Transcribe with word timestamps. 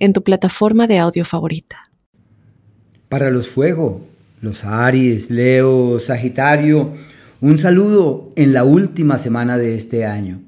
en 0.00 0.12
tu 0.12 0.24
plataforma 0.24 0.86
de 0.86 0.98
audio 0.98 1.24
favorita. 1.24 1.90
Para 3.08 3.30
los 3.30 3.48
fuego, 3.48 4.06
los 4.40 4.64
Aries, 4.64 5.30
Leo, 5.30 6.00
Sagitario, 6.00 6.94
un 7.40 7.58
saludo 7.58 8.32
en 8.34 8.52
la 8.52 8.64
última 8.64 9.18
semana 9.18 9.58
de 9.58 9.76
este 9.76 10.06
año. 10.06 10.40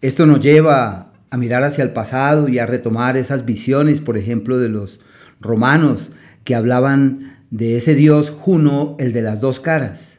Esto 0.00 0.26
nos 0.26 0.40
lleva 0.40 1.12
a 1.30 1.36
mirar 1.36 1.62
hacia 1.62 1.84
el 1.84 1.90
pasado 1.90 2.48
y 2.48 2.58
a 2.58 2.66
retomar 2.66 3.16
esas 3.16 3.44
visiones, 3.44 4.00
por 4.00 4.18
ejemplo, 4.18 4.58
de 4.58 4.68
los 4.68 5.00
romanos 5.40 6.10
que 6.44 6.54
hablaban 6.54 7.36
de 7.50 7.76
ese 7.76 7.94
dios 7.94 8.30
Juno, 8.30 8.96
el 8.98 9.12
de 9.12 9.22
las 9.22 9.40
dos 9.40 9.60
caras, 9.60 10.18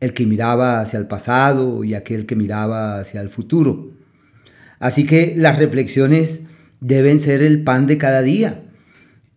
el 0.00 0.14
que 0.14 0.26
miraba 0.26 0.80
hacia 0.80 0.98
el 0.98 1.06
pasado 1.06 1.84
y 1.84 1.94
aquel 1.94 2.26
que 2.26 2.36
miraba 2.36 2.98
hacia 2.98 3.20
el 3.20 3.30
futuro. 3.30 3.90
Así 4.78 5.06
que 5.06 5.34
las 5.36 5.58
reflexiones 5.58 6.47
deben 6.80 7.20
ser 7.20 7.42
el 7.42 7.62
pan 7.64 7.86
de 7.86 7.98
cada 7.98 8.22
día. 8.22 8.62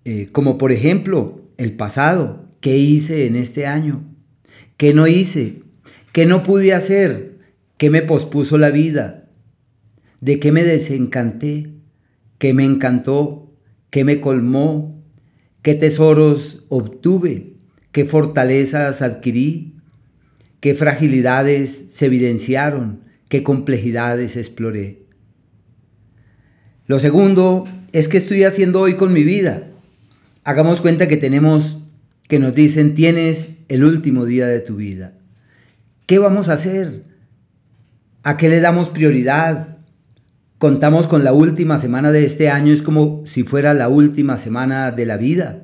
Eh, 0.06 0.28
como 0.32 0.58
por 0.58 0.72
ejemplo, 0.72 1.48
el 1.58 1.74
pasado. 1.74 2.50
¿Qué 2.60 2.78
hice 2.78 3.26
en 3.26 3.36
este 3.36 3.66
año? 3.66 4.04
¿Qué 4.78 4.94
no 4.94 5.08
hice? 5.08 5.64
¿Qué 6.12 6.26
no 6.26 6.44
pude 6.44 6.74
hacer? 6.74 7.40
¿Qué 7.78 7.90
me 7.90 8.02
pospuso 8.02 8.58
la 8.58 8.70
vida? 8.70 9.30
¿De 10.20 10.40
qué 10.40 10.52
me 10.52 10.64
desencanté? 10.64 11.70
¿Qué 12.38 12.54
me 12.54 12.66
encantó? 12.66 13.54
¿Qué 13.90 14.04
me 14.04 14.22
colmó? 14.22 15.04
¿Qué 15.64 15.74
tesoros 15.74 16.66
obtuve? 16.70 17.54
¿Qué 17.92 18.06
fortalezas 18.06 19.02
adquirí? 19.02 19.78
¿Qué 20.60 20.76
fragilidades 20.76 21.94
se 21.94 22.06
evidenciaron? 22.06 23.02
¿Qué 23.28 23.44
complejidades 23.44 24.38
exploré? 24.38 25.01
Lo 26.92 27.00
segundo 27.00 27.70
es 27.94 28.10
que 28.10 28.18
estoy 28.18 28.44
haciendo 28.44 28.82
hoy 28.82 28.96
con 28.96 29.14
mi 29.14 29.24
vida. 29.24 29.64
Hagamos 30.44 30.82
cuenta 30.82 31.08
que 31.08 31.16
tenemos, 31.16 31.78
que 32.28 32.38
nos 32.38 32.54
dicen, 32.54 32.96
tienes 32.96 33.60
el 33.70 33.86
último 33.86 34.26
día 34.26 34.46
de 34.46 34.60
tu 34.60 34.76
vida. 34.76 35.14
¿Qué 36.06 36.20
vamos 36.20 36.50
a 36.50 36.54
hacer? 36.56 37.04
¿A 38.24 38.36
qué 38.36 38.50
le 38.50 38.60
damos 38.60 38.90
prioridad? 38.90 39.78
Contamos 40.58 41.08
con 41.08 41.24
la 41.24 41.32
última 41.32 41.80
semana 41.80 42.12
de 42.12 42.26
este 42.26 42.50
año, 42.50 42.74
es 42.74 42.82
como 42.82 43.24
si 43.26 43.44
fuera 43.44 43.74
la 43.74 43.88
última 43.88 44.36
semana 44.36 44.92
de 44.92 45.06
la 45.06 45.16
vida. 45.16 45.62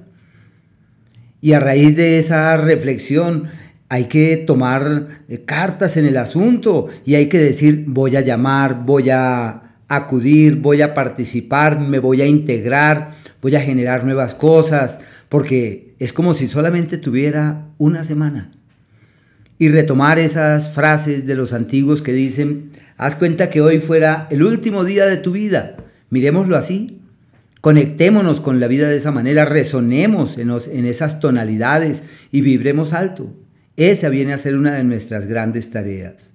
Y 1.42 1.52
a 1.52 1.60
raíz 1.60 1.98
de 1.98 2.20
esa 2.20 2.56
reflexión 2.56 3.50
hay 3.90 4.06
que 4.06 4.38
tomar 4.38 5.10
eh, 5.28 5.44
cartas 5.44 5.98
en 5.98 6.06
el 6.06 6.16
asunto 6.16 6.88
y 7.04 7.16
hay 7.16 7.28
que 7.28 7.40
decir, 7.40 7.84
voy 7.86 8.16
a 8.16 8.22
llamar, 8.22 8.86
voy 8.86 9.10
a 9.10 9.67
acudir, 9.88 10.58
voy 10.58 10.82
a 10.82 10.94
participar, 10.94 11.80
me 11.80 12.00
voy 12.00 12.22
a 12.22 12.26
integrar, 12.26 13.12
voy 13.42 13.56
a 13.56 13.62
generar 13.62 14.04
nuevas 14.04 14.34
cosas, 14.34 15.00
porque 15.30 15.96
es 16.00 16.14
como 16.14 16.34
si 16.34 16.48
solamente 16.48 16.98
tuviera 16.98 17.68
una 17.78 18.04
semana. 18.04 18.52
Y 19.60 19.70
retomar 19.70 20.20
esas 20.20 20.74
frases 20.74 21.26
de 21.26 21.36
los 21.36 21.54
antiguos 21.54 22.02
que 22.02 22.14
dicen, 22.14 22.72
haz 22.98 23.16
cuenta 23.16 23.50
que 23.50 23.62
hoy 23.62 23.80
fuera 23.80 24.28
el 24.30 24.44
último 24.44 24.84
día 24.84 25.06
de 25.06 25.18
tu 25.18 25.32
vida, 25.32 25.78
miremoslo 26.10 26.56
así, 26.56 27.02
conectémonos 27.62 28.40
con 28.40 28.60
la 28.60 28.68
vida 28.68 28.88
de 28.88 28.98
esa 28.98 29.12
manera, 29.12 29.46
resonemos 29.46 30.38
en, 30.38 30.52
en 30.72 30.86
esas 30.86 31.20
tonalidades 31.20 32.04
y 32.32 32.42
vibremos 32.42 32.94
alto. 32.94 33.34
Esa 33.78 34.10
viene 34.10 34.34
a 34.34 34.38
ser 34.38 34.56
una 34.56 34.74
de 34.74 34.84
nuestras 34.84 35.28
grandes 35.28 35.72
tareas. 35.72 36.34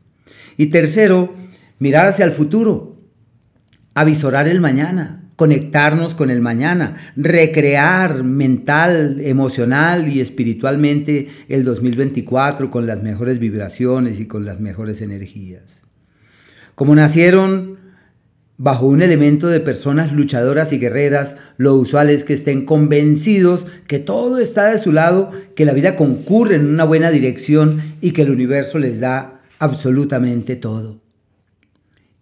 Y 0.56 0.66
tercero, 0.66 1.34
mirar 1.78 2.06
hacia 2.06 2.24
el 2.24 2.32
futuro, 2.32 3.01
avisorar 3.94 4.48
el 4.48 4.60
mañana, 4.60 5.22
conectarnos 5.36 6.14
con 6.14 6.30
el 6.30 6.40
mañana, 6.40 6.96
recrear 7.16 8.22
mental, 8.24 9.20
emocional 9.22 10.08
y 10.08 10.20
espiritualmente 10.20 11.28
el 11.48 11.64
2024 11.64 12.70
con 12.70 12.86
las 12.86 13.02
mejores 13.02 13.38
vibraciones 13.38 14.20
y 14.20 14.26
con 14.26 14.44
las 14.44 14.60
mejores 14.60 15.00
energías. 15.00 15.82
Como 16.74 16.94
nacieron 16.94 17.78
bajo 18.56 18.86
un 18.86 19.02
elemento 19.02 19.48
de 19.48 19.60
personas 19.60 20.12
luchadoras 20.12 20.72
y 20.72 20.78
guerreras, 20.78 21.36
lo 21.56 21.74
usual 21.74 22.10
es 22.10 22.22
que 22.22 22.34
estén 22.34 22.64
convencidos 22.64 23.66
que 23.88 23.98
todo 23.98 24.38
está 24.38 24.70
de 24.70 24.78
su 24.78 24.92
lado, 24.92 25.30
que 25.56 25.64
la 25.64 25.72
vida 25.72 25.96
concurre 25.96 26.56
en 26.56 26.66
una 26.66 26.84
buena 26.84 27.10
dirección 27.10 27.82
y 28.00 28.12
que 28.12 28.22
el 28.22 28.30
universo 28.30 28.78
les 28.78 29.00
da 29.00 29.40
absolutamente 29.58 30.54
todo. 30.54 31.01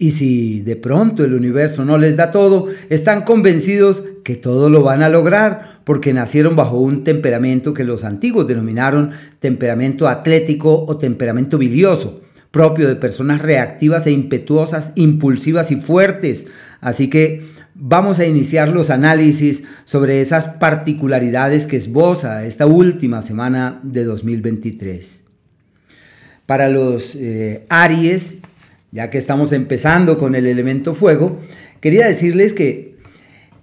Y 0.00 0.12
si 0.12 0.62
de 0.62 0.76
pronto 0.76 1.26
el 1.26 1.34
universo 1.34 1.84
no 1.84 1.98
les 1.98 2.16
da 2.16 2.30
todo, 2.30 2.68
están 2.88 3.24
convencidos 3.24 4.02
que 4.24 4.34
todo 4.34 4.70
lo 4.70 4.82
van 4.82 5.02
a 5.02 5.10
lograr 5.10 5.80
porque 5.84 6.14
nacieron 6.14 6.56
bajo 6.56 6.78
un 6.78 7.04
temperamento 7.04 7.74
que 7.74 7.84
los 7.84 8.02
antiguos 8.02 8.48
denominaron 8.48 9.10
temperamento 9.40 10.08
atlético 10.08 10.86
o 10.86 10.96
temperamento 10.96 11.58
bilioso, 11.58 12.22
propio 12.50 12.88
de 12.88 12.96
personas 12.96 13.42
reactivas 13.42 14.06
e 14.06 14.12
impetuosas, 14.12 14.92
impulsivas 14.94 15.70
y 15.70 15.76
fuertes. 15.76 16.46
Así 16.80 17.10
que 17.10 17.42
vamos 17.74 18.20
a 18.20 18.24
iniciar 18.24 18.70
los 18.70 18.88
análisis 18.88 19.64
sobre 19.84 20.22
esas 20.22 20.46
particularidades 20.46 21.66
que 21.66 21.76
esboza 21.76 22.46
esta 22.46 22.64
última 22.64 23.20
semana 23.20 23.80
de 23.82 24.04
2023. 24.04 25.24
Para 26.46 26.70
los 26.70 27.14
eh, 27.16 27.66
Aries 27.68 28.39
ya 28.92 29.10
que 29.10 29.18
estamos 29.18 29.52
empezando 29.52 30.18
con 30.18 30.34
el 30.34 30.46
elemento 30.46 30.94
fuego, 30.94 31.38
quería 31.80 32.06
decirles 32.06 32.52
que 32.52 32.96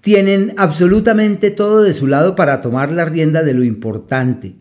tienen 0.01 0.53
absolutamente 0.57 1.51
todo 1.51 1.83
de 1.83 1.93
su 1.93 2.07
lado 2.07 2.35
para 2.35 2.61
tomar 2.61 2.91
la 2.91 3.05
rienda 3.05 3.43
de 3.43 3.53
lo 3.53 3.63
importante. 3.63 4.55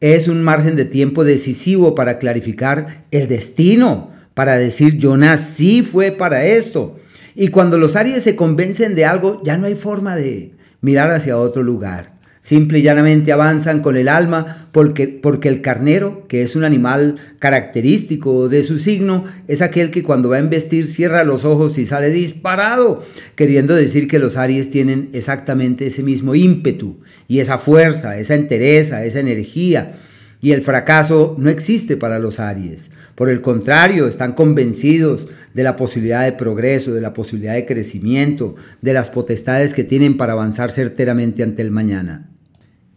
Es 0.00 0.28
un 0.28 0.42
margen 0.42 0.76
de 0.76 0.84
tiempo 0.84 1.24
decisivo 1.24 1.94
para 1.94 2.18
clarificar 2.18 3.04
el 3.10 3.28
destino, 3.28 4.12
para 4.34 4.56
decir 4.56 4.96
yo 4.96 5.16
nací 5.16 5.82
fue 5.82 6.12
para 6.12 6.44
esto. 6.46 6.98
Y 7.34 7.48
cuando 7.48 7.76
los 7.78 7.96
Aries 7.96 8.22
se 8.22 8.36
convencen 8.36 8.94
de 8.94 9.04
algo, 9.04 9.42
ya 9.44 9.58
no 9.58 9.66
hay 9.66 9.74
forma 9.74 10.16
de 10.16 10.52
mirar 10.80 11.10
hacia 11.10 11.36
otro 11.36 11.62
lugar. 11.62 12.17
Simple 12.48 12.78
y 12.78 12.82
llanamente 12.82 13.30
avanzan 13.30 13.82
con 13.82 13.98
el 13.98 14.08
alma 14.08 14.70
porque, 14.72 15.06
porque 15.06 15.48
el 15.48 15.60
carnero, 15.60 16.26
que 16.28 16.40
es 16.40 16.56
un 16.56 16.64
animal 16.64 17.16
característico 17.38 18.48
de 18.48 18.62
su 18.62 18.78
signo, 18.78 19.26
es 19.48 19.60
aquel 19.60 19.90
que 19.90 20.02
cuando 20.02 20.30
va 20.30 20.36
a 20.36 20.38
embestir 20.38 20.86
cierra 20.86 21.24
los 21.24 21.44
ojos 21.44 21.76
y 21.76 21.84
sale 21.84 22.08
disparado, 22.08 23.02
queriendo 23.34 23.74
decir 23.74 24.08
que 24.08 24.18
los 24.18 24.38
Aries 24.38 24.70
tienen 24.70 25.10
exactamente 25.12 25.88
ese 25.88 26.02
mismo 26.02 26.34
ímpetu 26.34 27.00
y 27.26 27.40
esa 27.40 27.58
fuerza, 27.58 28.18
esa 28.18 28.34
entereza, 28.34 29.04
esa 29.04 29.20
energía. 29.20 29.96
Y 30.40 30.52
el 30.52 30.62
fracaso 30.62 31.36
no 31.38 31.50
existe 31.50 31.98
para 31.98 32.18
los 32.18 32.40
Aries. 32.40 32.90
Por 33.14 33.28
el 33.28 33.42
contrario, 33.42 34.08
están 34.08 34.32
convencidos 34.32 35.26
de 35.52 35.64
la 35.64 35.76
posibilidad 35.76 36.24
de 36.24 36.32
progreso, 36.32 36.94
de 36.94 37.02
la 37.02 37.12
posibilidad 37.12 37.52
de 37.52 37.66
crecimiento, 37.66 38.54
de 38.80 38.94
las 38.94 39.10
potestades 39.10 39.74
que 39.74 39.84
tienen 39.84 40.16
para 40.16 40.32
avanzar 40.32 40.72
certeramente 40.72 41.42
ante 41.42 41.60
el 41.60 41.70
mañana. 41.70 42.30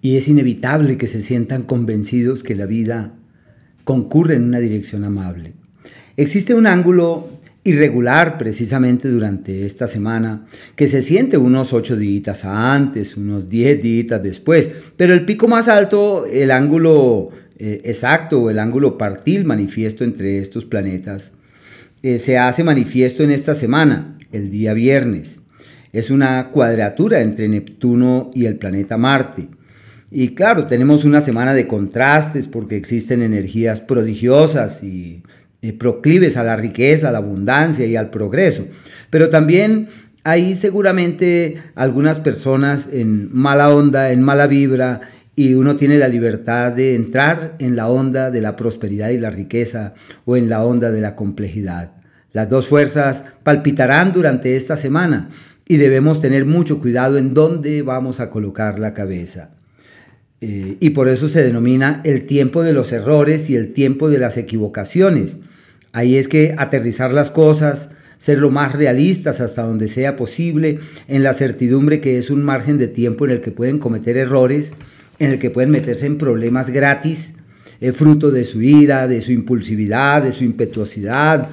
Y 0.02 0.18
es 0.18 0.28
inevitable 0.28 0.98
que 0.98 1.08
se 1.08 1.22
sientan 1.22 1.64
convencidos 1.64 2.44
que 2.44 2.56
la 2.56 2.66
vida 2.66 3.14
concurre 3.84 4.36
en 4.36 4.44
una 4.44 4.60
dirección 4.60 5.04
amable. 5.04 5.54
Existe 6.18 6.54
un 6.54 6.68
ángulo 6.68 7.30
irregular 7.64 8.38
precisamente 8.38 9.08
durante 9.08 9.66
esta 9.66 9.88
semana, 9.88 10.48
que 10.76 10.88
se 10.88 11.02
siente 11.02 11.38
unos 11.38 11.74
ocho 11.74 11.96
días 11.96 12.44
antes, 12.44 13.18
unos 13.18 13.50
diez 13.50 13.82
días 13.82 14.22
después, 14.24 14.72
pero 14.98 15.14
el 15.14 15.26
pico 15.26 15.48
más 15.48 15.68
alto, 15.68 16.26
el 16.26 16.50
ángulo 16.50 17.30
eh, 17.60 17.82
exacto 17.86 18.42
o 18.42 18.50
el 18.50 18.58
ángulo 18.58 18.98
partil 18.98 19.46
manifiesto 19.46 20.04
entre 20.04 20.40
estos 20.40 20.66
planetas, 20.66 21.34
eh, 22.02 22.18
se 22.18 22.40
hace 22.40 22.64
manifiesto 22.64 23.24
en 23.24 23.30
esta 23.30 23.54
semana, 23.54 24.18
el 24.32 24.50
día 24.50 24.74
viernes. 24.74 25.42
Es 25.94 26.10
una 26.10 26.50
cuadratura 26.50 27.22
entre 27.22 27.48
Neptuno 27.48 28.32
y 28.34 28.46
el 28.46 28.56
planeta 28.56 28.98
Marte. 28.98 29.50
Y 30.12 30.36
claro, 30.36 30.68
tenemos 30.68 31.06
una 31.06 31.22
semana 31.22 31.54
de 31.54 31.68
contrastes 31.68 32.48
porque 32.48 32.76
existen 32.76 33.22
energías 33.22 33.80
prodigiosas 33.80 34.84
y 34.84 35.24
proclives 35.80 36.36
a 36.36 36.44
la 36.44 36.58
riqueza, 36.58 37.10
a 37.10 37.12
la 37.14 37.20
abundancia 37.20 37.86
y 37.86 37.96
al 37.96 38.10
progreso. 38.10 38.68
Pero 39.10 39.30
también 39.30 39.88
hay 40.24 40.54
seguramente 40.56 41.56
algunas 41.76 42.20
personas 42.20 42.90
en 42.92 43.34
mala 43.34 43.74
onda, 43.74 44.12
en 44.12 44.22
mala 44.22 44.48
vibra, 44.48 45.00
y 45.34 45.54
uno 45.54 45.78
tiene 45.78 45.98
la 45.98 46.10
libertad 46.10 46.74
de 46.74 46.94
entrar 46.94 47.56
en 47.60 47.78
la 47.78 47.88
onda 47.88 48.30
de 48.32 48.42
la 48.42 48.58
prosperidad 48.58 49.10
y 49.10 49.18
la 49.18 49.32
riqueza 49.32 49.94
o 50.26 50.36
en 50.36 50.50
la 50.50 50.64
onda 50.64 50.92
de 50.92 51.00
la 51.00 51.16
complejidad. 51.16 51.94
Las 52.34 52.50
dos 52.50 52.68
fuerzas 52.68 53.24
palpitarán 53.44 54.12
durante 54.12 54.58
esta 54.58 54.76
semana 54.76 55.30
y 55.66 55.78
debemos 55.78 56.20
tener 56.20 56.46
mucho 56.46 56.82
cuidado 56.82 57.18
en 57.18 57.34
dónde 57.34 57.82
vamos 57.82 58.20
a 58.20 58.30
colocar 58.30 58.78
la 58.78 58.94
cabeza. 58.94 59.52
Eh, 60.42 60.78
y 60.80 60.90
por 60.90 61.08
eso 61.08 61.30
se 61.30 61.44
denomina 61.44 62.02
el 62.04 62.24
tiempo 62.24 62.64
de 62.64 62.74
los 62.74 62.92
errores 62.92 63.50
y 63.50 63.56
el 63.56 63.74
tiempo 63.74 64.10
de 64.10 64.18
las 64.18 64.38
equivocaciones. 64.38 65.38
Ahí 65.94 66.16
es 66.16 66.28
que 66.28 66.56
aterrizar 66.58 67.14
las 67.14 67.30
cosas, 67.30 67.90
ser 68.18 68.40
lo 68.40 68.50
más 68.50 68.74
realistas 68.74 69.40
hasta 69.40 69.64
donde 69.64 69.88
sea 69.88 70.18
posible, 70.18 70.80
en 71.08 71.24
la 71.24 71.34
certidumbre 71.34 72.02
que 72.02 72.18
es 72.18 72.30
un 72.30 72.44
margen 72.44 72.78
de 72.78 72.88
tiempo 72.88 73.26
en 73.26 73.32
el 73.32 73.42
que 73.42 73.52
pueden 73.52 73.78
cometer 73.78 74.18
errores, 74.18 74.74
en 75.20 75.32
el 75.32 75.40
que 75.40 75.52
pueden 75.52 75.70
meterse 75.70 76.08
en 76.08 76.18
problemas 76.18 76.72
gratis, 76.72 77.34
eh, 77.80 77.92
fruto 77.92 78.32
de 78.32 78.44
su 78.44 78.62
ira, 78.62 79.08
de 79.08 79.22
su 79.22 79.32
impulsividad, 79.32 80.24
de 80.24 80.32
su 80.32 80.44
impetuosidad. 80.44 81.50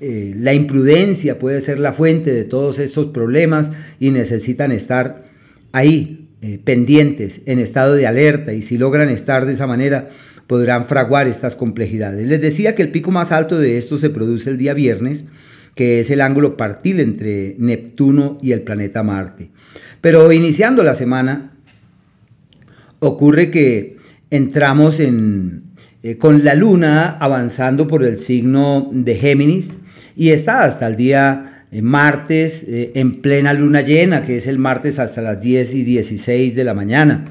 Eh, 0.00 0.34
la 0.38 0.54
imprudencia 0.54 1.38
puede 1.38 1.60
ser 1.60 1.78
la 1.78 1.92
fuente 1.92 2.32
de 2.32 2.44
todos 2.44 2.78
estos 2.78 3.06
problemas 3.06 3.70
y 4.00 4.10
necesitan 4.10 4.72
estar 4.72 5.24
ahí, 5.72 6.23
eh, 6.46 6.60
pendientes, 6.62 7.40
en 7.46 7.58
estado 7.58 7.94
de 7.94 8.06
alerta, 8.06 8.52
y 8.52 8.60
si 8.60 8.76
logran 8.76 9.08
estar 9.08 9.46
de 9.46 9.54
esa 9.54 9.66
manera, 9.66 10.10
podrán 10.46 10.84
fraguar 10.84 11.26
estas 11.26 11.56
complejidades. 11.56 12.26
Les 12.26 12.38
decía 12.38 12.74
que 12.74 12.82
el 12.82 12.90
pico 12.90 13.10
más 13.10 13.32
alto 13.32 13.58
de 13.58 13.78
esto 13.78 13.96
se 13.96 14.10
produce 14.10 14.50
el 14.50 14.58
día 14.58 14.74
viernes, 14.74 15.24
que 15.74 16.00
es 16.00 16.10
el 16.10 16.20
ángulo 16.20 16.58
partil 16.58 17.00
entre 17.00 17.56
Neptuno 17.58 18.36
y 18.42 18.52
el 18.52 18.60
planeta 18.60 19.02
Marte. 19.02 19.52
Pero 20.02 20.30
iniciando 20.32 20.82
la 20.82 20.94
semana, 20.94 21.52
ocurre 22.98 23.50
que 23.50 23.96
entramos 24.28 25.00
en, 25.00 25.62
eh, 26.02 26.18
con 26.18 26.44
la 26.44 26.54
luna 26.54 27.16
avanzando 27.20 27.88
por 27.88 28.04
el 28.04 28.18
signo 28.18 28.90
de 28.92 29.14
Géminis 29.14 29.78
y 30.14 30.28
está 30.28 30.64
hasta 30.64 30.88
el 30.88 30.96
día 30.96 31.53
martes 31.82 32.64
eh, 32.68 32.92
en 32.94 33.20
plena 33.20 33.52
luna 33.52 33.80
llena, 33.80 34.24
que 34.24 34.36
es 34.36 34.46
el 34.46 34.58
martes 34.58 34.98
hasta 34.98 35.22
las 35.22 35.40
10 35.40 35.74
y 35.74 35.82
16 35.82 36.54
de 36.54 36.64
la 36.64 36.74
mañana, 36.74 37.24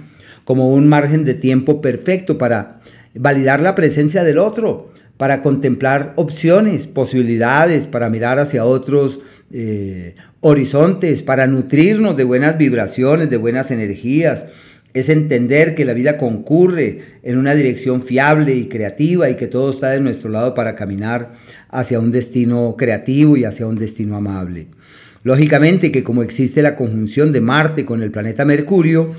como 0.43 0.73
un 0.73 0.87
margen 0.87 1.25
de 1.25 1.33
tiempo 1.33 1.81
perfecto 1.81 2.37
para 2.37 2.81
validar 3.15 3.61
la 3.61 3.75
presencia 3.75 4.23
del 4.23 4.37
otro, 4.37 4.91
para 5.17 5.41
contemplar 5.41 6.13
opciones, 6.15 6.87
posibilidades, 6.87 7.87
para 7.87 8.09
mirar 8.09 8.39
hacia 8.39 8.65
otros 8.65 9.19
eh, 9.51 10.15
horizontes, 10.41 11.21
para 11.21 11.47
nutrirnos 11.47 12.17
de 12.17 12.23
buenas 12.23 12.57
vibraciones, 12.57 13.29
de 13.29 13.37
buenas 13.37 13.71
energías. 13.71 14.47
Es 14.93 15.09
entender 15.09 15.75
que 15.75 15.85
la 15.85 15.93
vida 15.93 16.17
concurre 16.17 17.01
en 17.23 17.37
una 17.37 17.55
dirección 17.55 18.01
fiable 18.01 18.53
y 18.55 18.67
creativa 18.67 19.29
y 19.29 19.35
que 19.35 19.47
todo 19.47 19.69
está 19.69 19.91
de 19.91 20.01
nuestro 20.01 20.29
lado 20.29 20.53
para 20.53 20.75
caminar 20.75 21.31
hacia 21.73 21.99
un 21.99 22.11
destino 22.11 22.75
creativo 22.77 23.35
y 23.35 23.45
hacia 23.45 23.67
un 23.67 23.75
destino 23.75 24.15
amable. 24.15 24.67
Lógicamente 25.23 25.91
que 25.91 26.03
como 26.03 26.23
existe 26.23 26.61
la 26.61 26.75
conjunción 26.75 27.31
de 27.31 27.41
Marte 27.41 27.85
con 27.85 28.03
el 28.03 28.11
planeta 28.11 28.45
Mercurio, 28.45 29.13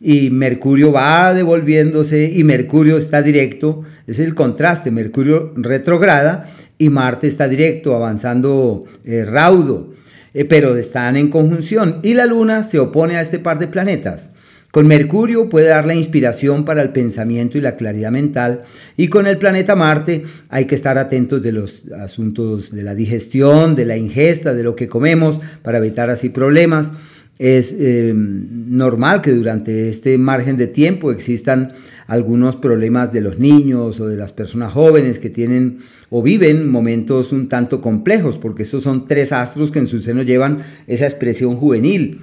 y 0.00 0.28
Mercurio 0.28 0.92
va 0.92 1.32
devolviéndose 1.32 2.30
y 2.30 2.44
Mercurio 2.44 2.98
está 2.98 3.22
directo, 3.22 3.82
es 4.06 4.18
el 4.18 4.34
contraste, 4.34 4.90
Mercurio 4.90 5.52
retrograda 5.56 6.50
y 6.76 6.90
Marte 6.90 7.26
está 7.26 7.48
directo, 7.48 7.94
avanzando 7.94 8.84
eh, 9.04 9.24
raudo, 9.24 9.94
eh, 10.34 10.44
pero 10.44 10.76
están 10.76 11.16
en 11.16 11.30
conjunción 11.30 12.00
y 12.02 12.12
la 12.12 12.26
Luna 12.26 12.64
se 12.64 12.78
opone 12.78 13.16
a 13.16 13.22
este 13.22 13.38
par 13.38 13.58
de 13.58 13.68
planetas. 13.68 14.30
Con 14.74 14.88
Mercurio 14.88 15.48
puede 15.48 15.68
dar 15.68 15.86
la 15.86 15.94
inspiración 15.94 16.64
para 16.64 16.82
el 16.82 16.90
pensamiento 16.90 17.56
y 17.56 17.60
la 17.60 17.76
claridad 17.76 18.10
mental 18.10 18.64
y 18.96 19.06
con 19.06 19.28
el 19.28 19.38
planeta 19.38 19.76
Marte 19.76 20.24
hay 20.48 20.64
que 20.64 20.74
estar 20.74 20.98
atentos 20.98 21.40
de 21.44 21.52
los 21.52 21.84
asuntos 21.92 22.72
de 22.72 22.82
la 22.82 22.96
digestión, 22.96 23.76
de 23.76 23.84
la 23.84 23.96
ingesta, 23.96 24.52
de 24.52 24.64
lo 24.64 24.74
que 24.74 24.88
comemos 24.88 25.38
para 25.62 25.78
evitar 25.78 26.10
así 26.10 26.28
problemas. 26.28 26.90
Es 27.38 27.72
eh, 27.78 28.12
normal 28.16 29.22
que 29.22 29.30
durante 29.30 29.88
este 29.90 30.18
margen 30.18 30.56
de 30.56 30.66
tiempo 30.66 31.12
existan 31.12 31.72
algunos 32.08 32.56
problemas 32.56 33.12
de 33.12 33.20
los 33.20 33.38
niños 33.38 34.00
o 34.00 34.08
de 34.08 34.16
las 34.16 34.32
personas 34.32 34.72
jóvenes 34.72 35.20
que 35.20 35.30
tienen 35.30 35.78
o 36.10 36.20
viven 36.20 36.68
momentos 36.68 37.30
un 37.30 37.48
tanto 37.48 37.80
complejos, 37.80 38.38
porque 38.38 38.64
esos 38.64 38.82
son 38.82 39.04
tres 39.04 39.30
astros 39.30 39.70
que 39.70 39.78
en 39.78 39.86
su 39.86 40.00
seno 40.00 40.22
llevan 40.22 40.64
esa 40.88 41.06
expresión 41.06 41.54
juvenil. 41.54 42.18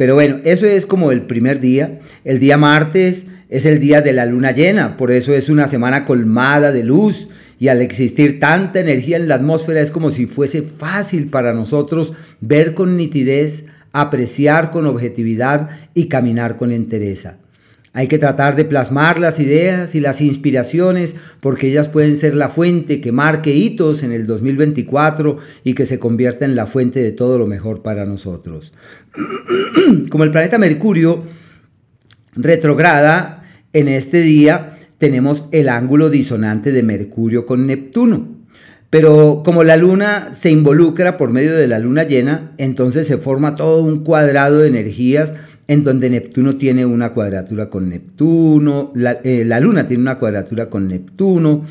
Pero 0.00 0.14
bueno, 0.14 0.38
eso 0.44 0.64
es 0.64 0.86
como 0.86 1.12
el 1.12 1.20
primer 1.20 1.60
día. 1.60 1.98
El 2.24 2.38
día 2.38 2.56
martes 2.56 3.26
es 3.50 3.66
el 3.66 3.80
día 3.80 4.00
de 4.00 4.14
la 4.14 4.24
luna 4.24 4.50
llena, 4.50 4.96
por 4.96 5.10
eso 5.10 5.34
es 5.34 5.50
una 5.50 5.66
semana 5.66 6.06
colmada 6.06 6.72
de 6.72 6.82
luz. 6.82 7.28
Y 7.58 7.68
al 7.68 7.82
existir 7.82 8.40
tanta 8.40 8.80
energía 8.80 9.18
en 9.18 9.28
la 9.28 9.34
atmósfera 9.34 9.82
es 9.82 9.90
como 9.90 10.10
si 10.10 10.24
fuese 10.24 10.62
fácil 10.62 11.28
para 11.28 11.52
nosotros 11.52 12.14
ver 12.40 12.72
con 12.72 12.96
nitidez, 12.96 13.64
apreciar 13.92 14.70
con 14.70 14.86
objetividad 14.86 15.68
y 15.92 16.06
caminar 16.06 16.56
con 16.56 16.72
entereza. 16.72 17.36
Hay 17.92 18.06
que 18.06 18.18
tratar 18.18 18.54
de 18.54 18.64
plasmar 18.64 19.18
las 19.18 19.40
ideas 19.40 19.96
y 19.96 20.00
las 20.00 20.20
inspiraciones 20.20 21.16
porque 21.40 21.68
ellas 21.68 21.88
pueden 21.88 22.16
ser 22.18 22.34
la 22.34 22.48
fuente 22.48 23.00
que 23.00 23.10
marque 23.10 23.52
hitos 23.52 24.04
en 24.04 24.12
el 24.12 24.28
2024 24.28 25.38
y 25.64 25.74
que 25.74 25.86
se 25.86 25.98
convierta 25.98 26.44
en 26.44 26.54
la 26.54 26.66
fuente 26.66 27.02
de 27.02 27.10
todo 27.10 27.36
lo 27.36 27.48
mejor 27.48 27.82
para 27.82 28.06
nosotros. 28.06 28.72
Como 30.08 30.22
el 30.22 30.30
planeta 30.30 30.56
Mercurio 30.56 31.24
retrograda, 32.34 33.42
en 33.72 33.88
este 33.88 34.20
día 34.20 34.78
tenemos 34.98 35.46
el 35.50 35.68
ángulo 35.68 36.10
disonante 36.10 36.70
de 36.70 36.84
Mercurio 36.84 37.44
con 37.44 37.66
Neptuno. 37.66 38.40
Pero 38.90 39.42
como 39.44 39.62
la 39.62 39.76
luna 39.76 40.34
se 40.34 40.50
involucra 40.50 41.16
por 41.16 41.30
medio 41.30 41.56
de 41.56 41.68
la 41.68 41.78
luna 41.78 42.02
llena, 42.02 42.52
entonces 42.58 43.06
se 43.06 43.18
forma 43.18 43.54
todo 43.54 43.84
un 43.84 44.02
cuadrado 44.02 44.58
de 44.58 44.68
energías 44.68 45.34
en 45.70 45.84
donde 45.84 46.10
Neptuno 46.10 46.56
tiene 46.56 46.84
una 46.84 47.12
cuadratura 47.12 47.70
con 47.70 47.88
Neptuno, 47.90 48.90
la, 48.96 49.20
eh, 49.22 49.44
luna 49.60 49.86
tiene 49.86 50.02
una 50.02 50.18
cuadratura 50.18 50.68
con 50.68 50.88
Neptuno, 50.88 51.64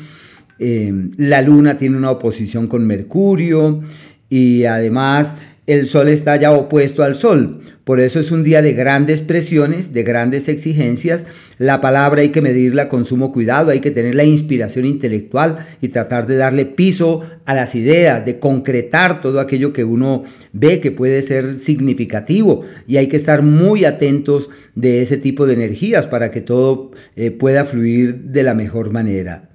eh, 0.58 0.90
la 1.18 1.42
luna 1.42 1.76
tiene 1.76 1.98
una 1.98 2.10
oposición 2.10 2.66
con 2.66 2.86
Mercurio 2.86 3.82
y 4.30 4.64
además 4.64 5.34
el 5.66 5.86
Sol 5.86 6.08
está 6.08 6.36
ya 6.36 6.50
opuesto 6.52 7.02
al 7.02 7.14
Sol. 7.14 7.60
Por 7.84 8.00
eso 8.00 8.20
es 8.20 8.30
un 8.30 8.42
día 8.42 8.62
de 8.62 8.72
grandes 8.72 9.20
presiones, 9.20 9.92
de 9.92 10.02
grandes 10.02 10.48
exigencias. 10.48 11.26
La 11.60 11.82
palabra 11.82 12.22
hay 12.22 12.30
que 12.30 12.40
medirla 12.40 12.88
con 12.88 13.04
sumo 13.04 13.34
cuidado, 13.34 13.70
hay 13.70 13.80
que 13.80 13.90
tener 13.90 14.14
la 14.14 14.24
inspiración 14.24 14.86
intelectual 14.86 15.58
y 15.82 15.88
tratar 15.88 16.26
de 16.26 16.38
darle 16.38 16.64
piso 16.64 17.20
a 17.44 17.54
las 17.54 17.74
ideas, 17.74 18.24
de 18.24 18.38
concretar 18.38 19.20
todo 19.20 19.40
aquello 19.40 19.70
que 19.74 19.84
uno 19.84 20.24
ve 20.54 20.80
que 20.80 20.90
puede 20.90 21.20
ser 21.20 21.58
significativo. 21.58 22.62
Y 22.86 22.96
hay 22.96 23.08
que 23.08 23.18
estar 23.18 23.42
muy 23.42 23.84
atentos 23.84 24.48
de 24.74 25.02
ese 25.02 25.18
tipo 25.18 25.46
de 25.46 25.52
energías 25.52 26.06
para 26.06 26.30
que 26.30 26.40
todo 26.40 26.92
eh, 27.14 27.30
pueda 27.30 27.66
fluir 27.66 28.14
de 28.20 28.42
la 28.42 28.54
mejor 28.54 28.90
manera. 28.90 29.50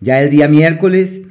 Ya 0.00 0.20
el 0.20 0.30
día 0.30 0.48
miércoles 0.48 1.22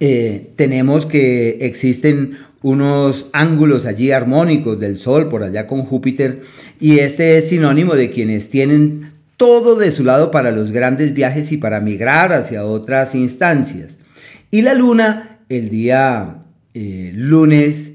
eh, 0.00 0.52
tenemos 0.56 1.04
que 1.04 1.58
existen 1.60 2.38
unos 2.66 3.26
ángulos 3.32 3.86
allí 3.86 4.10
armónicos 4.10 4.80
del 4.80 4.98
Sol 4.98 5.28
por 5.28 5.44
allá 5.44 5.68
con 5.68 5.82
Júpiter 5.82 6.40
y 6.80 6.98
este 6.98 7.38
es 7.38 7.50
sinónimo 7.50 7.94
de 7.94 8.10
quienes 8.10 8.50
tienen 8.50 9.12
todo 9.36 9.76
de 9.76 9.92
su 9.92 10.02
lado 10.02 10.32
para 10.32 10.50
los 10.50 10.72
grandes 10.72 11.14
viajes 11.14 11.52
y 11.52 11.58
para 11.58 11.78
migrar 11.78 12.32
hacia 12.32 12.64
otras 12.64 13.14
instancias. 13.14 14.00
Y 14.50 14.62
la 14.62 14.74
luna 14.74 15.38
el 15.48 15.70
día 15.70 16.38
eh, 16.74 17.12
lunes 17.14 17.92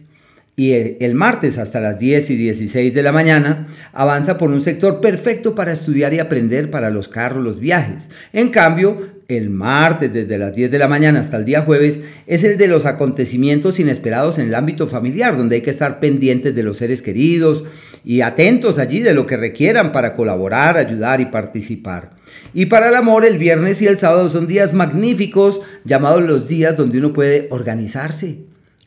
y 0.56 0.72
el, 0.72 1.16
martes 1.16 1.58
hasta 1.58 1.82
las 1.82 2.00
10 2.00 2.30
y 2.30 2.36
16 2.38 2.94
de 2.94 3.04
la 3.04 3.12
mañana 3.12 3.68
avanza 3.92 4.38
por 4.38 4.52
un 4.52 4.62
sector 4.62 5.02
perfecto 5.02 5.54
para 5.54 5.74
estudiar 5.74 6.14
y 6.14 6.20
aprender 6.20 6.72
para 6.72 6.92
los 6.92 7.10
carros, 7.10 7.44
los 7.44 7.60
viajes. 7.60 8.10
En 8.32 8.50
cambio, 8.50 8.96
el 9.38 9.50
martes 9.50 10.14
desde 10.14 10.38
las 10.38 10.54
10 10.54 10.72
de 10.72 10.80
la 10.80 10.88
mañana 10.88 11.20
hasta 11.20 11.38
el 11.38 11.46
día 11.46 11.62
jueves 11.62 12.02
es 12.28 12.44
el 12.44 12.58
de 12.58 12.68
los 12.68 12.86
acontecimientos 12.86 13.80
inesperados 13.80 14.38
en 14.38 14.48
el 14.48 14.56
ámbito 14.56 14.88
familiar, 14.88 15.38
donde 15.38 15.56
hay 15.56 15.62
que 15.62 15.70
estar 15.70 16.00
pendientes 16.00 16.54
de 16.54 16.64
los 16.64 16.78
seres 16.78 17.02
queridos 17.02 17.64
y 18.04 18.22
atentos 18.22 18.78
allí 18.78 19.00
de 19.00 19.14
lo 19.14 19.26
que 19.26 19.38
requieran 19.38 19.92
para 19.92 20.14
colaborar, 20.14 20.78
ayudar 20.78 21.22
y 21.22 21.26
participar. 21.26 22.12
Y 22.54 22.66
para 22.66 22.90
el 22.90 22.96
amor, 22.96 23.26
el 23.26 23.38
viernes 23.38 23.82
y 23.82 23.88
el 23.88 23.98
sábado 23.98 24.28
son 24.30 24.48
días 24.48 24.74
magníficos, 24.74 25.62
llamados 25.86 26.24
los 26.24 26.48
días 26.48 26.76
donde 26.76 26.98
uno 26.98 27.14
puede 27.14 27.48
organizarse, 27.52 28.40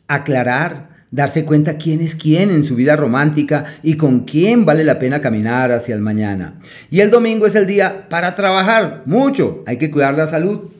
aclarar, 0.07 0.94
darse 1.11 1.45
cuenta 1.45 1.77
quién 1.77 2.01
es 2.01 2.15
quién 2.15 2.49
en 2.49 2.63
su 2.63 2.75
vida 2.75 2.95
romántica 2.95 3.65
y 3.83 3.95
con 3.97 4.21
quién 4.21 4.65
vale 4.65 4.83
la 4.83 4.99
pena 4.99 5.21
caminar 5.21 5.71
hacia 5.71 5.95
el 5.95 6.01
mañana. 6.01 6.59
Y 6.89 6.99
el 6.99 7.11
domingo 7.11 7.47
es 7.47 7.55
el 7.55 7.67
día 7.67 8.07
para 8.09 8.35
trabajar 8.35 9.03
mucho, 9.05 9.63
hay 9.65 9.77
que 9.77 9.91
cuidar 9.91 10.15
la 10.15 10.27
salud. 10.27 10.71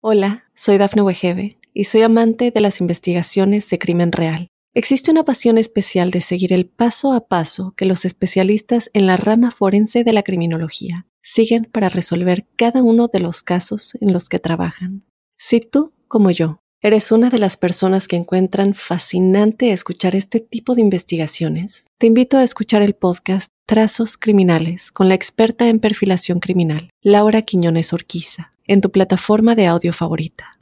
Hola, 0.00 0.44
soy 0.54 0.78
Dafne 0.78 1.02
Wegebe 1.02 1.58
y 1.72 1.84
soy 1.84 2.02
amante 2.02 2.50
de 2.50 2.60
las 2.60 2.80
investigaciones 2.80 3.68
de 3.70 3.78
crimen 3.78 4.12
real 4.12 4.48
Existe 4.76 5.10
una 5.10 5.24
pasión 5.24 5.56
especial 5.56 6.10
de 6.10 6.20
seguir 6.20 6.52
el 6.52 6.66
paso 6.66 7.14
a 7.14 7.28
paso 7.28 7.72
que 7.78 7.86
los 7.86 8.04
especialistas 8.04 8.90
en 8.92 9.06
la 9.06 9.16
rama 9.16 9.50
forense 9.50 10.04
de 10.04 10.12
la 10.12 10.22
criminología 10.22 11.06
siguen 11.22 11.66
para 11.72 11.88
resolver 11.88 12.46
cada 12.56 12.82
uno 12.82 13.08
de 13.08 13.20
los 13.20 13.42
casos 13.42 13.96
en 14.02 14.12
los 14.12 14.28
que 14.28 14.38
trabajan. 14.38 15.06
Si 15.38 15.60
tú, 15.60 15.94
como 16.08 16.30
yo, 16.30 16.60
eres 16.82 17.10
una 17.10 17.30
de 17.30 17.38
las 17.38 17.56
personas 17.56 18.06
que 18.06 18.16
encuentran 18.16 18.74
fascinante 18.74 19.72
escuchar 19.72 20.14
este 20.14 20.40
tipo 20.40 20.74
de 20.74 20.82
investigaciones, 20.82 21.86
te 21.98 22.06
invito 22.06 22.36
a 22.36 22.44
escuchar 22.44 22.82
el 22.82 22.94
podcast 22.94 23.50
Trazos 23.66 24.16
Criminales 24.16 24.92
con 24.92 25.08
la 25.08 25.14
experta 25.14 25.68
en 25.68 25.80
perfilación 25.80 26.38
criminal, 26.38 26.90
Laura 27.02 27.42
Quiñones 27.42 27.92
Orquiza, 27.92 28.52
en 28.66 28.80
tu 28.80 28.90
plataforma 28.90 29.54
de 29.54 29.66
audio 29.66 29.92
favorita. 29.92 30.52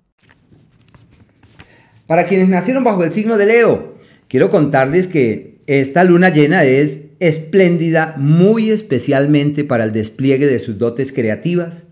Para 2.06 2.26
quienes 2.26 2.48
nacieron 2.48 2.84
bajo 2.84 3.02
el 3.02 3.12
signo 3.12 3.36
de 3.36 3.46
Leo, 3.46 3.94
quiero 4.28 4.50
contarles 4.50 5.06
que 5.06 5.58
esta 5.66 6.04
luna 6.04 6.28
llena 6.28 6.64
es 6.64 7.06
espléndida 7.18 8.14
muy 8.18 8.70
especialmente 8.70 9.64
para 9.64 9.84
el 9.84 9.92
despliegue 9.92 10.46
de 10.46 10.58
sus 10.58 10.78
dotes 10.78 11.12
creativas, 11.12 11.88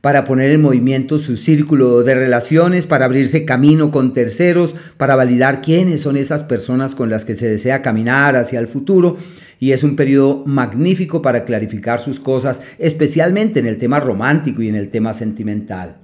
para 0.00 0.24
poner 0.24 0.50
en 0.50 0.62
movimiento 0.62 1.18
su 1.18 1.36
círculo 1.36 2.02
de 2.02 2.14
relaciones, 2.14 2.86
para 2.86 3.06
abrirse 3.06 3.44
camino 3.44 3.90
con 3.90 4.14
terceros, 4.14 4.74
para 4.96 5.16
validar 5.16 5.60
quiénes 5.60 6.00
son 6.00 6.16
esas 6.16 6.44
personas 6.44 6.94
con 6.94 7.10
las 7.10 7.24
que 7.24 7.34
se 7.34 7.48
desea 7.48 7.82
caminar 7.82 8.36
hacia 8.36 8.60
el 8.60 8.68
futuro. 8.68 9.16
Y 9.60 9.72
es 9.72 9.82
un 9.82 9.96
periodo 9.96 10.44
magnífico 10.46 11.20
para 11.20 11.44
clarificar 11.44 12.00
sus 12.00 12.20
cosas, 12.20 12.60
especialmente 12.78 13.58
en 13.58 13.66
el 13.66 13.78
tema 13.78 13.98
romántico 13.98 14.62
y 14.62 14.68
en 14.68 14.76
el 14.76 14.88
tema 14.88 15.14
sentimental. 15.14 15.96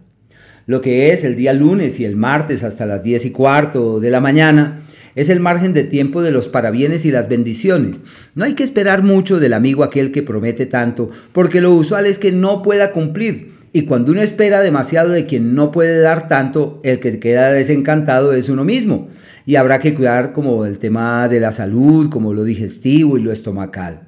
Lo 0.66 0.80
que 0.80 1.12
es 1.12 1.24
el 1.24 1.36
día 1.36 1.52
lunes 1.52 2.00
y 2.00 2.04
el 2.04 2.16
martes 2.16 2.64
hasta 2.64 2.86
las 2.86 3.04
10 3.04 3.26
y 3.26 3.30
cuarto 3.30 4.00
de 4.00 4.10
la 4.10 4.20
mañana 4.20 4.80
es 5.14 5.28
el 5.28 5.38
margen 5.38 5.72
de 5.72 5.84
tiempo 5.84 6.22
de 6.22 6.32
los 6.32 6.48
parabienes 6.48 7.04
y 7.04 7.12
las 7.12 7.28
bendiciones. 7.28 8.00
No 8.34 8.44
hay 8.44 8.54
que 8.54 8.64
esperar 8.64 9.04
mucho 9.04 9.38
del 9.38 9.52
amigo 9.52 9.84
aquel 9.84 10.10
que 10.10 10.22
promete 10.22 10.66
tanto, 10.66 11.10
porque 11.32 11.60
lo 11.60 11.72
usual 11.72 12.06
es 12.06 12.18
que 12.18 12.32
no 12.32 12.62
pueda 12.62 12.90
cumplir. 12.90 13.53
Y 13.76 13.86
cuando 13.86 14.12
uno 14.12 14.22
espera 14.22 14.60
demasiado 14.60 15.10
de 15.10 15.26
quien 15.26 15.56
no 15.56 15.72
puede 15.72 16.00
dar 16.00 16.28
tanto, 16.28 16.80
el 16.84 17.00
que 17.00 17.18
queda 17.18 17.50
desencantado 17.50 18.32
es 18.32 18.48
uno 18.48 18.64
mismo. 18.64 19.08
Y 19.46 19.56
habrá 19.56 19.80
que 19.80 19.94
cuidar 19.94 20.32
como 20.32 20.64
el 20.64 20.78
tema 20.78 21.26
de 21.26 21.40
la 21.40 21.50
salud, 21.50 22.08
como 22.08 22.32
lo 22.32 22.44
digestivo 22.44 23.18
y 23.18 23.22
lo 23.22 23.32
estomacal. 23.32 24.02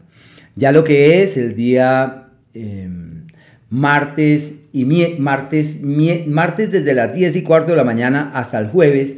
Ya 0.54 0.70
lo 0.70 0.84
que 0.84 1.20
es 1.20 1.36
el 1.36 1.56
día 1.56 2.28
em, 2.54 3.26
martes 3.68 4.52
y 4.72 4.84
martes, 5.18 5.82
martes 5.82 6.70
desde 6.70 6.94
las 6.94 7.12
10 7.12 7.34
y 7.34 7.42
cuarto 7.42 7.72
de 7.72 7.76
la 7.76 7.82
mañana 7.82 8.30
hasta 8.34 8.60
el 8.60 8.68
jueves, 8.68 9.16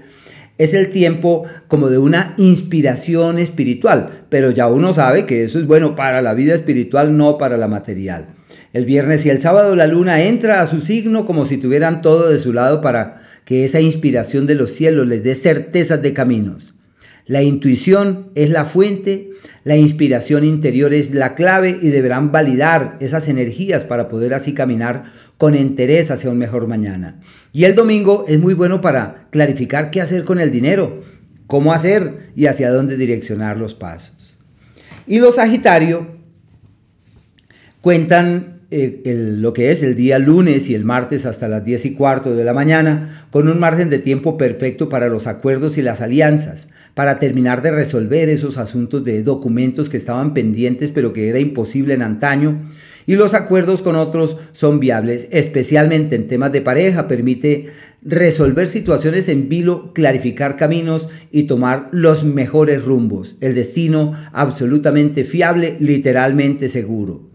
es 0.57 0.73
el 0.73 0.89
tiempo 0.89 1.45
como 1.69 1.91
de 1.91 1.99
una 1.99 2.33
inspiración 2.39 3.39
espiritual, 3.39 4.25
pero 4.31 4.51
ya 4.51 4.67
uno 4.69 4.95
sabe 4.95 5.27
que 5.27 5.45
eso 5.45 5.59
es 5.59 5.67
bueno 5.67 5.95
para 5.95 6.23
la 6.23 6.33
vida 6.33 6.55
espiritual, 6.55 7.19
no 7.19 7.37
para 7.37 7.59
la 7.59 7.69
material. 7.69 8.38
El 8.73 8.85
viernes 8.85 9.25
y 9.25 9.31
el 9.31 9.41
sábado 9.41 9.75
la 9.77 9.87
luna 9.87 10.23
entra 10.23 10.61
a 10.61 10.67
su 10.67 10.81
signo 10.81 11.25
como 11.25 11.47
si 11.47 11.57
tuvieran 11.57 12.03
todo 12.03 12.29
de 12.29 12.39
su 12.39 12.53
lado 12.53 12.81
para 12.83 13.23
que 13.45 13.65
esa 13.65 13.81
inspiración 13.81 14.47
de 14.47 14.55
los 14.55 14.73
cielos 14.73 15.07
les 15.07 15.25
dé 15.25 15.35
certezas 15.35 16.03
de 16.03 16.13
caminos. 16.13 16.75
La 17.25 17.43
intuición 17.43 18.31
es 18.35 18.51
la 18.51 18.67
fuente, 18.67 19.31
la 19.65 19.77
inspiración 19.77 20.45
interior 20.45 20.93
es 20.93 21.15
la 21.15 21.35
clave 21.35 21.79
y 21.81 21.89
deberán 21.89 22.31
validar 22.31 22.97
esas 23.01 23.29
energías 23.29 23.85
para 23.85 24.09
poder 24.09 24.35
así 24.35 24.53
caminar 24.53 25.05
con 25.39 25.55
interés 25.55 26.11
hacia 26.11 26.31
un 26.31 26.39
mejor 26.39 26.67
mañana. 26.67 27.21
Y 27.53 27.65
el 27.65 27.75
domingo 27.75 28.27
es 28.29 28.39
muy 28.39 28.55
bueno 28.55 28.81
para 28.81 29.29
clarificar 29.31 29.91
qué 29.91 30.01
hacer 30.01 30.25
con 30.25 30.41
el 30.41 30.51
dinero, 30.51 31.03
cómo 31.47 31.73
hacer 31.73 32.31
y 32.37 32.47
hacia 32.47 32.71
dónde 32.71 32.97
direccionar 32.97 33.57
los 33.57 33.75
pasos. 33.75 34.37
Y 35.07 35.21
los 35.21 35.37
Sagitario 35.37 36.07
cuentan 37.81 38.58
lo 38.71 39.55
que 39.55 39.71
es 39.71 39.83
el 39.83 39.95
día 39.95 40.19
lunes 40.19 40.69
y 40.69 40.75
el 40.75 40.85
martes 40.85 41.25
hasta 41.25 41.49
las 41.49 41.65
10 41.65 41.87
y 41.87 41.95
cuarto 41.95 42.35
de 42.35 42.45
la 42.45 42.53
mañana, 42.53 43.09
con 43.31 43.49
un 43.49 43.59
margen 43.59 43.89
de 43.89 43.99
tiempo 43.99 44.37
perfecto 44.37 44.91
para 44.91 45.09
los 45.09 45.27
acuerdos 45.27 45.79
y 45.79 45.83
las 45.83 46.03
alianzas, 46.03 46.69
para 46.93 47.19
terminar 47.19 47.63
de 47.63 47.71
resolver 47.71 48.29
esos 48.29 48.59
asuntos 48.59 49.05
de 49.05 49.23
documentos 49.23 49.89
que 49.89 49.97
estaban 49.97 50.35
pendientes 50.35 50.91
pero 50.91 51.15
que 51.15 51.29
era 51.29 51.39
imposible 51.39 51.95
en 51.95 52.03
antaño. 52.03 52.69
Y 53.07 53.17
los 53.17 53.33
acuerdos 53.33 53.81
con 53.81 53.97
otros 53.97 54.37
son 54.53 54.81
viables, 54.81 55.29
especialmente 55.31 56.15
en 56.15 56.29
temas 56.29 56.53
de 56.53 56.61
pareja, 56.61 57.09
permite 57.09 57.71
resolver 58.03 58.69
situaciones 58.69 59.31
en 59.31 59.49
vilo, 59.49 59.95
clarificar 59.95 60.57
caminos 60.57 61.09
y 61.31 61.45
tomar 61.45 61.89
los 61.91 62.25
mejores 62.25 62.85
rumbos. 62.85 63.37
El 63.41 63.55
destino 63.55 64.13
absolutamente 64.35 65.25
fiable, 65.25 65.79
literalmente 65.81 66.69
seguro. 66.69 67.28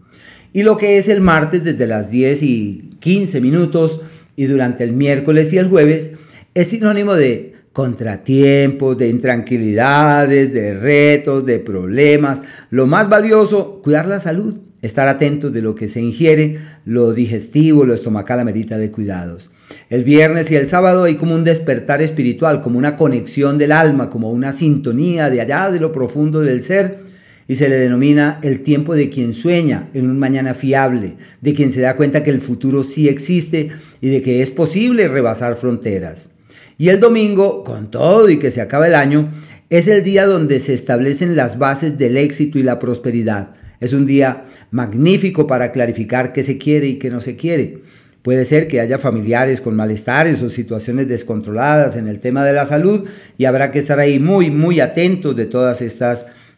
Y 0.53 0.61
lo 0.61 0.77
que 0.77 0.99
es 0.99 1.09
el 1.09 1.19
martes 1.19 1.63
desde 1.63 1.87
las 1.87 2.11
10 2.11 2.43
y 2.43 2.91
15 2.99 3.41
minutos 3.41 4.01
y 4.35 4.45
durante 4.45 4.83
el 4.83 4.93
miércoles 4.93 5.51
y 5.51 5.57
el 5.57 5.67
jueves 5.67 6.11
es 6.53 6.67
sinónimo 6.67 7.15
de 7.15 7.53
contratiempos, 7.73 8.95
de 8.99 9.09
intranquilidades, 9.09 10.53
de 10.53 10.75
retos, 10.75 11.43
de 11.43 11.57
problemas. 11.57 12.41
Lo 12.69 12.85
más 12.85 13.09
valioso, 13.09 13.81
cuidar 13.83 14.05
la 14.05 14.19
salud, 14.19 14.59
estar 14.83 15.07
atentos 15.07 15.51
de 15.51 15.63
lo 15.63 15.73
que 15.73 15.87
se 15.87 15.99
ingiere, 16.01 16.59
lo 16.85 17.13
digestivo, 17.13 17.83
lo 17.83 17.95
estomacal 17.95 18.39
amerita 18.39 18.77
de 18.77 18.91
cuidados. 18.91 19.49
El 19.89 20.03
viernes 20.03 20.51
y 20.51 20.55
el 20.55 20.69
sábado 20.69 21.05
hay 21.05 21.15
como 21.15 21.33
un 21.33 21.43
despertar 21.43 22.03
espiritual, 22.03 22.61
como 22.61 22.77
una 22.77 22.95
conexión 22.95 23.57
del 23.57 23.71
alma, 23.71 24.11
como 24.11 24.29
una 24.29 24.53
sintonía 24.53 25.31
de 25.31 25.41
allá 25.41 25.71
de 25.71 25.79
lo 25.79 25.91
profundo 25.91 26.41
del 26.41 26.61
ser 26.61 26.99
y 27.47 27.55
se 27.55 27.69
le 27.69 27.75
denomina 27.75 28.39
el 28.43 28.61
tiempo 28.61 28.95
de 28.95 29.09
quien 29.09 29.33
sueña 29.33 29.89
en 29.93 30.09
un 30.09 30.19
mañana 30.19 30.53
fiable, 30.53 31.15
de 31.41 31.53
quien 31.53 31.73
se 31.73 31.81
da 31.81 31.95
cuenta 31.95 32.23
que 32.23 32.29
el 32.29 32.41
futuro 32.41 32.83
sí 32.83 33.09
existe 33.09 33.69
y 34.01 34.09
de 34.09 34.21
que 34.21 34.41
es 34.41 34.49
posible 34.49 35.07
rebasar 35.07 35.55
fronteras. 35.55 36.29
Y 36.77 36.89
el 36.89 36.99
domingo, 36.99 37.63
con 37.63 37.91
todo 37.91 38.29
y 38.29 38.39
que 38.39 38.51
se 38.51 38.61
acaba 38.61 38.87
el 38.87 38.95
año, 38.95 39.29
es 39.69 39.87
el 39.87 40.03
día 40.03 40.25
donde 40.25 40.59
se 40.59 40.73
establecen 40.73 41.35
las 41.35 41.57
bases 41.57 41.97
del 41.97 42.17
éxito 42.17 42.59
y 42.59 42.63
la 42.63 42.79
prosperidad. 42.79 43.55
Es 43.79 43.93
un 43.93 44.05
día 44.05 44.45
magnífico 44.71 45.45
para 45.45 45.71
clarificar 45.71 46.31
qué 46.31 46.43
se 46.43 46.57
quiere 46.57 46.87
y 46.87 46.95
qué 46.95 47.09
no 47.09 47.21
se 47.21 47.35
quiere. 47.35 47.81
Puede 48.21 48.45
ser 48.45 48.69
que 48.69 48.79
haya 48.79 48.99
familiares 48.99 49.59
con 49.59 49.75
malestares 49.75 50.41
o 50.41 50.49
situaciones 50.49 51.09
descontroladas 51.09 51.97
en 51.97 52.07
el 52.07 52.21
tema 52.21 52.45
de 52.45 52.53
la 52.53 52.65
salud 52.65 53.05
y 53.37 53.45
habrá 53.45 53.69
que 53.71 53.79
estar 53.79 53.99
ahí 53.99 54.17
muy, 54.17 54.49
muy 54.49 54.79
atentos 54.79 55.35
de 55.35 55.45
todas 55.45 55.81
estas 55.81 56.25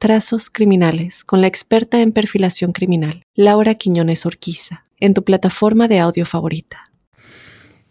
Trazos 0.00 0.48
Criminales 0.48 1.24
con 1.24 1.42
la 1.42 1.46
experta 1.46 2.00
en 2.00 2.12
perfilación 2.12 2.72
criminal, 2.72 3.22
Laura 3.34 3.74
Quiñones 3.74 4.24
Orquiza, 4.24 4.86
en 4.98 5.12
tu 5.12 5.24
plataforma 5.24 5.88
de 5.88 5.98
audio 5.98 6.24
favorita. 6.24 6.90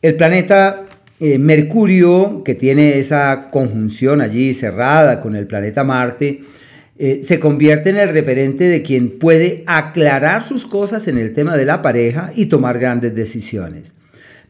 El 0.02 0.16
planeta 0.16 0.88
eh, 1.20 1.38
Mercurio, 1.38 2.42
que 2.44 2.56
tiene 2.56 2.98
esa 2.98 3.52
conjunción 3.52 4.22
allí 4.22 4.56
cerrada 4.56 5.20
con 5.20 5.36
el 5.36 5.46
planeta 5.46 5.84
Marte, 5.84 6.42
eh, 6.98 7.22
se 7.22 7.40
convierte 7.40 7.92
en 7.92 7.98
el 7.98 8.10
referente 8.10 8.64
de 8.64 8.82
quien 8.82 9.20
puede 9.20 9.64
aclarar 9.68 10.42
sus 10.42 10.66
cosas 10.66 11.08
en 11.08 11.20
el 11.20 11.32
tema 11.36 11.58
de 11.58 11.66
la 11.66 11.84
pareja 11.84 12.32
y 12.36 12.48
tomar 12.48 12.80
grandes 12.80 13.14
decisiones. 13.14 13.94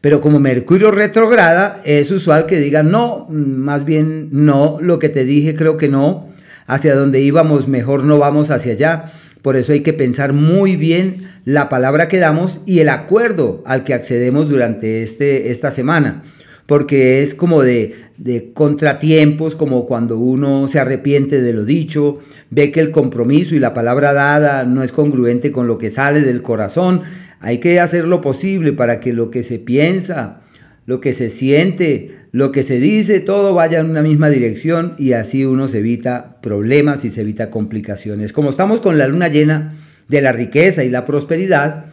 Pero 0.00 0.22
como 0.22 0.40
Mercurio 0.40 0.92
retrograda, 0.92 1.82
es 1.84 2.10
usual 2.10 2.46
que 2.46 2.58
digan, 2.58 2.90
no, 2.90 3.26
más 3.28 3.84
bien 3.84 4.30
no, 4.32 4.78
lo 4.80 4.98
que 4.98 5.10
te 5.10 5.26
dije 5.26 5.54
creo 5.54 5.76
que 5.76 5.88
no, 5.90 6.30
hacia 6.72 6.94
donde 6.94 7.20
íbamos 7.20 7.68
mejor 7.68 8.04
no 8.04 8.18
vamos 8.18 8.50
hacia 8.50 8.72
allá. 8.72 9.04
Por 9.42 9.56
eso 9.56 9.72
hay 9.72 9.80
que 9.80 9.92
pensar 9.92 10.32
muy 10.32 10.76
bien 10.76 11.28
la 11.44 11.68
palabra 11.68 12.08
que 12.08 12.18
damos 12.18 12.60
y 12.66 12.80
el 12.80 12.88
acuerdo 12.88 13.62
al 13.66 13.84
que 13.84 13.94
accedemos 13.94 14.48
durante 14.48 15.02
este, 15.02 15.50
esta 15.50 15.70
semana. 15.70 16.22
Porque 16.66 17.22
es 17.22 17.34
como 17.34 17.62
de, 17.62 17.94
de 18.16 18.52
contratiempos, 18.52 19.56
como 19.56 19.86
cuando 19.86 20.18
uno 20.18 20.68
se 20.68 20.78
arrepiente 20.78 21.40
de 21.40 21.52
lo 21.52 21.64
dicho, 21.64 22.18
ve 22.50 22.70
que 22.70 22.80
el 22.80 22.90
compromiso 22.90 23.54
y 23.54 23.58
la 23.58 23.74
palabra 23.74 24.12
dada 24.12 24.64
no 24.64 24.82
es 24.82 24.92
congruente 24.92 25.50
con 25.50 25.66
lo 25.66 25.78
que 25.78 25.90
sale 25.90 26.20
del 26.20 26.42
corazón 26.42 27.02
hay 27.40 27.58
que 27.58 27.80
hacer 27.80 28.06
lo 28.06 28.20
posible 28.20 28.72
para 28.74 29.00
que 29.00 29.14
lo 29.14 29.30
que 29.30 29.42
se 29.42 29.58
piensa, 29.58 30.42
lo 30.86 31.00
que 31.00 31.12
se 31.12 31.30
siente, 31.30 32.10
lo 32.32 32.52
que 32.52 32.62
se 32.62 32.78
dice, 32.80 33.20
todo 33.20 33.54
vaya 33.54 33.80
en 33.80 33.90
una 33.90 34.02
misma 34.02 34.28
dirección 34.28 34.94
y 34.98 35.12
así 35.12 35.44
uno 35.44 35.68
se 35.68 35.78
evita 35.78 36.40
problemas 36.40 37.04
y 37.04 37.10
se 37.10 37.20
evita 37.20 37.50
complicaciones. 37.50 38.32
Como 38.32 38.50
estamos 38.50 38.80
con 38.80 38.98
la 38.98 39.06
luna 39.06 39.28
llena 39.28 39.74
de 40.08 40.22
la 40.22 40.32
riqueza 40.32 40.82
y 40.82 40.90
la 40.90 41.04
prosperidad, 41.04 41.86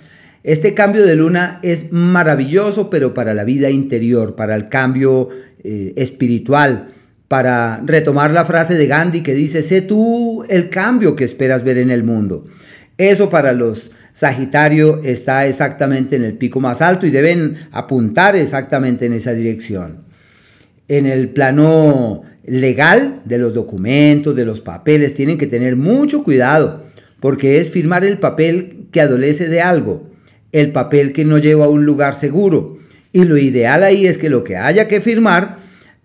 este 0.43 0.73
cambio 0.73 1.05
de 1.05 1.15
luna 1.15 1.59
es 1.61 1.91
maravilloso, 1.91 2.89
pero 2.89 3.13
para 3.13 3.33
la 3.33 3.43
vida 3.43 3.69
interior, 3.69 4.35
para 4.35 4.55
el 4.55 4.69
cambio 4.69 5.29
eh, 5.63 5.93
espiritual, 5.97 6.93
para 7.27 7.81
retomar 7.83 8.31
la 8.31 8.45
frase 8.45 8.75
de 8.75 8.87
Gandhi 8.87 9.21
que 9.21 9.35
dice, 9.35 9.61
sé 9.61 9.81
tú 9.81 10.45
el 10.49 10.69
cambio 10.69 11.15
que 11.15 11.25
esperas 11.25 11.63
ver 11.63 11.77
en 11.77 11.91
el 11.91 12.03
mundo. 12.03 12.45
Eso 12.97 13.29
para 13.29 13.51
los 13.51 13.91
Sagitario 14.17 14.99
está 15.03 15.45
exactamente 15.45 16.15
en 16.15 16.23
el 16.23 16.33
pico 16.33 16.59
más 16.59 16.81
alto 16.81 17.05
y 17.05 17.11
deben 17.11 17.67
apuntar 17.71 18.35
exactamente 18.35 19.05
en 19.05 19.13
esa 19.13 19.33
dirección. 19.33 20.05
En 20.87 21.05
el 21.05 21.29
plano 21.29 22.23
legal 22.43 23.21
de 23.25 23.37
los 23.37 23.53
documentos, 23.53 24.35
de 24.35 24.43
los 24.43 24.59
papeles, 24.59 25.13
tienen 25.13 25.37
que 25.37 25.45
tener 25.45 25.75
mucho 25.75 26.23
cuidado 26.23 26.85
porque 27.19 27.59
es 27.59 27.69
firmar 27.69 28.03
el 28.03 28.17
papel 28.17 28.87
que 28.91 29.01
adolece 29.01 29.49
de 29.49 29.61
algo, 29.61 30.09
el 30.51 30.71
papel 30.71 31.13
que 31.13 31.23
no 31.23 31.37
lleva 31.37 31.65
a 31.65 31.69
un 31.69 31.85
lugar 31.85 32.15
seguro. 32.15 32.79
Y 33.13 33.23
lo 33.23 33.37
ideal 33.37 33.83
ahí 33.83 34.07
es 34.07 34.17
que 34.17 34.31
lo 34.31 34.43
que 34.43 34.57
haya 34.57 34.87
que 34.87 34.99
firmar, 34.99 35.57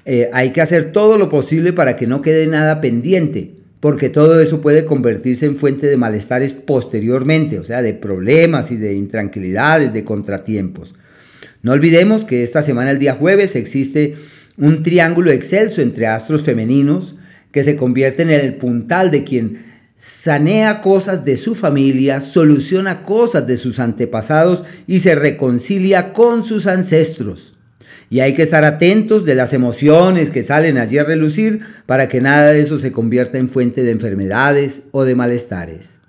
eh, 0.04 0.28
hay 0.34 0.50
que 0.50 0.60
hacer 0.60 0.92
todo 0.92 1.16
lo 1.16 1.30
posible 1.30 1.72
para 1.72 1.96
que 1.96 2.06
no 2.06 2.20
quede 2.20 2.46
nada 2.46 2.82
pendiente 2.82 3.61
porque 3.82 4.10
todo 4.10 4.40
eso 4.40 4.60
puede 4.60 4.84
convertirse 4.84 5.44
en 5.44 5.56
fuente 5.56 5.88
de 5.88 5.96
malestares 5.96 6.52
posteriormente, 6.52 7.58
o 7.58 7.64
sea, 7.64 7.82
de 7.82 7.94
problemas 7.94 8.70
y 8.70 8.76
de 8.76 8.94
intranquilidades, 8.94 9.92
de 9.92 10.04
contratiempos. 10.04 10.94
No 11.62 11.72
olvidemos 11.72 12.22
que 12.22 12.44
esta 12.44 12.62
semana, 12.62 12.92
el 12.92 13.00
día 13.00 13.14
jueves, 13.14 13.56
existe 13.56 14.14
un 14.56 14.84
triángulo 14.84 15.32
excelso 15.32 15.82
entre 15.82 16.06
astros 16.06 16.42
femeninos 16.42 17.16
que 17.50 17.64
se 17.64 17.74
convierten 17.74 18.30
en 18.30 18.42
el 18.42 18.54
puntal 18.54 19.10
de 19.10 19.24
quien 19.24 19.64
sanea 19.96 20.80
cosas 20.80 21.24
de 21.24 21.36
su 21.36 21.56
familia, 21.56 22.20
soluciona 22.20 23.02
cosas 23.02 23.48
de 23.48 23.56
sus 23.56 23.80
antepasados 23.80 24.62
y 24.86 25.00
se 25.00 25.16
reconcilia 25.16 26.12
con 26.12 26.44
sus 26.44 26.68
ancestros. 26.68 27.56
Y 28.12 28.20
hay 28.20 28.34
que 28.34 28.42
estar 28.42 28.62
atentos 28.62 29.24
de 29.24 29.34
las 29.34 29.54
emociones 29.54 30.30
que 30.30 30.42
salen 30.42 30.76
allí 30.76 30.98
a 30.98 31.04
relucir 31.04 31.62
para 31.86 32.10
que 32.10 32.20
nada 32.20 32.52
de 32.52 32.60
eso 32.60 32.78
se 32.78 32.92
convierta 32.92 33.38
en 33.38 33.48
fuente 33.48 33.82
de 33.84 33.90
enfermedades 33.90 34.82
o 34.90 35.04
de 35.04 35.14
malestares. 35.14 36.02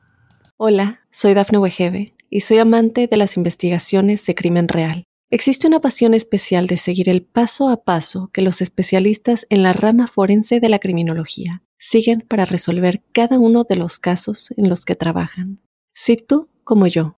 Hola, 0.58 1.00
soy 1.12 1.34
Dafne 1.34 1.60
Wegebe 1.60 2.14
y 2.30 2.42
soy 2.42 2.58
amante 2.58 3.08
de 3.08 3.16
las 3.16 3.38
investigaciones 3.38 4.26
de 4.26 4.36
crimen 4.36 4.68
real. 4.68 5.06
Existe 5.30 5.66
una 5.66 5.80
pasión 5.80 6.14
especial 6.14 6.68
de 6.68 6.76
seguir 6.76 7.08
el 7.08 7.24
paso 7.24 7.70
a 7.70 7.86
paso 7.86 8.30
que 8.34 8.42
los 8.42 8.62
especialistas 8.62 9.48
en 9.50 9.64
la 9.64 9.72
rama 9.72 10.08
forense 10.08 10.60
de 10.60 10.68
la 10.68 10.80
criminología 10.80 11.64
siguen 11.80 12.20
para 12.28 12.44
resolver 12.44 13.02
cada 13.14 13.40
uno 13.40 13.64
de 13.64 13.78
los 13.78 13.98
casos 13.98 14.54
en 14.58 14.68
los 14.68 14.84
que 14.84 14.98
trabajan. 14.98 15.62
Si 15.94 16.18
tú, 16.18 16.50
como 16.66 16.86
yo, 16.86 17.18